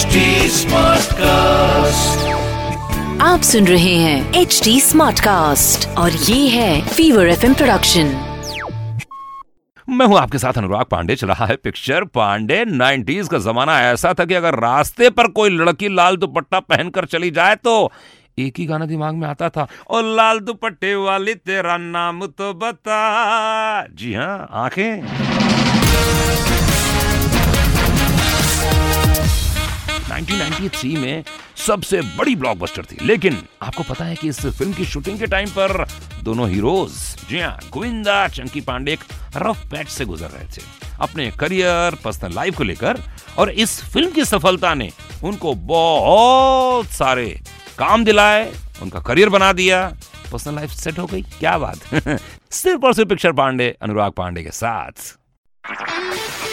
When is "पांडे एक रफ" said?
38.60-39.66